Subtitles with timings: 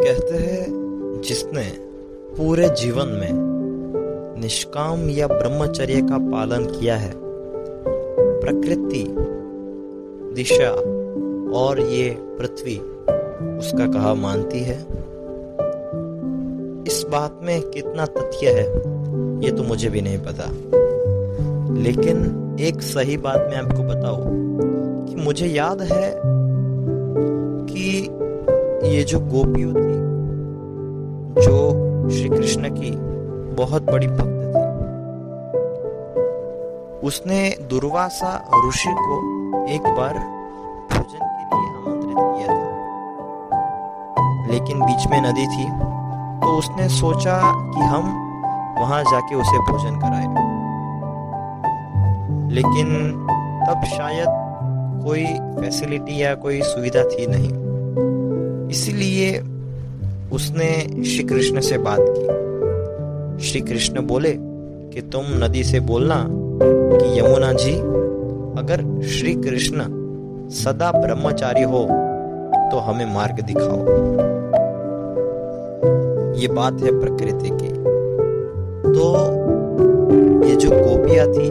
[0.00, 1.62] कहते हैं, जिसने
[2.36, 7.12] पूरे जीवन में निष्काम या ब्रह्मचर्य का पालन किया है,
[8.40, 9.04] प्रकृति,
[10.34, 10.70] दिशा
[11.58, 12.78] और ये पृथ्वी,
[13.58, 14.78] उसका कहा मानती है।
[16.86, 18.66] इस बात में कितना तथ्य है,
[19.44, 20.50] ये तो मुझे भी नहीं पता।
[21.80, 24.24] लेकिन एक सही बात मैं आपको बताऊँ,
[25.08, 26.14] कि मुझे याद है
[27.66, 28.10] कि
[28.88, 29.89] ये जो गोपियों
[31.40, 31.56] जो
[32.10, 32.90] श्री कृष्ण की
[33.54, 34.50] बहुत बड़ी भक्त थी।
[37.06, 38.32] उसने दुर्वासा
[38.68, 39.16] ऋषि को
[39.66, 40.14] एक बार
[40.92, 42.68] भोजन के लिए आमंत्रित किया था।
[44.52, 45.66] लेकिन बीच में नदी थी
[46.40, 47.40] तो उसने सोचा
[47.74, 48.04] कि हम
[48.80, 50.28] वहाँ जाके उसे भोजन कराए।
[52.50, 52.86] लेकिन
[53.68, 54.28] तब शायद
[55.04, 55.24] कोई
[55.60, 57.50] फैसिलिटी या कोई सुविधा थी नहीं।
[58.68, 59.42] इसीलिए
[60.32, 64.34] उसने श्री कृष्ण से बात की। श्री कृष्ण बोले
[64.92, 67.74] कि तुम नदी से बोलना कि यमुना जी,
[68.60, 69.84] अगर श्री कृष्ण
[70.54, 71.82] सदा ब्रह्मचारी हो
[72.70, 73.78] तो हमें मार्ग दिखाओ।
[76.40, 77.72] ये बात है प्रकृति की।
[78.92, 79.04] तो
[80.48, 81.48] ये जो गोपिया थी,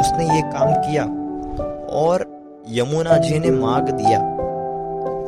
[0.00, 1.04] उसने ये काम किया
[1.98, 2.26] और
[2.70, 4.20] यमुना जी ने मार्ग दिया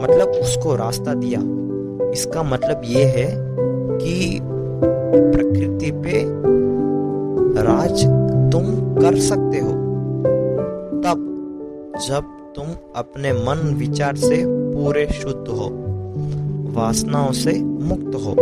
[0.03, 1.41] मतलब उसको रास्ता दिया।
[2.13, 3.27] इसका मतलब ये है
[3.99, 6.25] कि प्रकृति पे
[7.63, 8.05] राज
[8.53, 8.65] तुम
[8.97, 9.73] कर सकते हो।
[11.03, 11.25] तब
[12.09, 12.25] जब
[12.57, 15.69] तुम अपने मन विचार से पूरे शुद्ध हो,
[16.75, 18.35] वासनाओं से मुक्त हो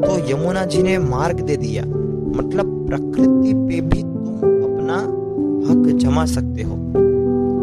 [0.00, 4.98] तो यमुना जी ने मार्ग दे दिया। मतलब प्रकृति पे भी तुम अपना
[5.64, 6.76] हक जमा सकते हो,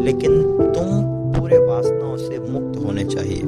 [0.04, 0.86] लेकिन तुम
[1.34, 3.42] पूरे वासनाओं से मुक्त होने चाहिए।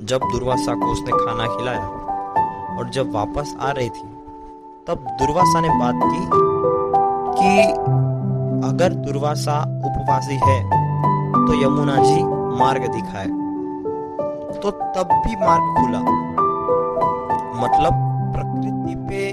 [0.00, 1.86] जब दुर्वासा को उसने खाना खिलाया
[2.78, 4.08] और जब वापस आ रही थी,
[4.86, 6.20] तब दुर्वासा ने बात की
[7.38, 7.62] कि
[8.68, 10.60] अगर दुर्वासा उपवासी है
[11.46, 12.22] तो यमुना जी
[12.58, 13.26] मार्ग दिखाए।
[14.60, 16.00] तो तब भी मार्ग खुला।
[17.58, 17.92] मतलब
[18.34, 19.26] प्रकृति पे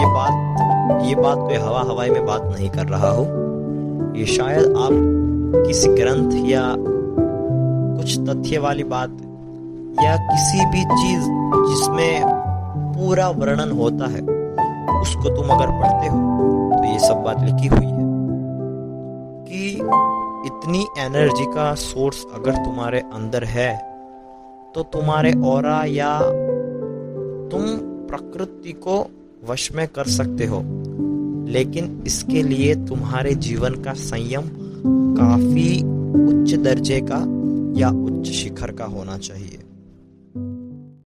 [0.00, 3.24] ये बात ये बात कोई हवा हवाई में बात नहीं कर रहा हो।
[4.16, 9.24] ये शायद आप किसी ग्रंथ या कुछ तथ्य वाली बात
[10.04, 11.24] या किसी भी चीज़
[11.68, 12.22] जिसमें
[12.94, 14.20] पूरा वर्णन होता है,
[15.00, 16.18] उसको तुम अगर पढ़ते हो
[16.72, 18.06] तो ये सब बात लिखी हुई है
[19.44, 19.70] कि
[20.46, 23.70] इतनी एनर्जी का सोर्स अगर तुम्हारे अंदर है
[24.74, 26.18] तो तुम्हारे और या
[27.50, 27.62] तुम
[28.08, 29.06] प्रकृति को
[29.48, 30.60] वश में कर सकते हो।
[31.48, 34.50] लेकिन इसके लिए तुम्हारे जीवन का संयम
[35.16, 35.70] काफ़ी
[36.24, 37.24] उच्च दर्जे का
[37.80, 39.58] या उच्च शिखर का होना चाहिए।